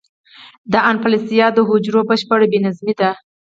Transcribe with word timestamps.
د 0.71 0.73
اناپلاسیا 0.89 1.47
د 1.53 1.59
حجرو 1.69 2.01
بشپړ 2.09 2.39
بې 2.51 2.59
نظمي 2.65 2.93
ده. 2.99 3.09